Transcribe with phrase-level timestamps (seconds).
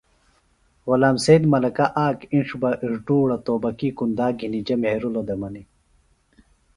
[0.87, 5.67] غلام سید ملکہ آک اِنڇ بہ اڙدوڑہ توبکی کُنداک گِھنی جے مھیرِلوۡ دےۡ منیۡ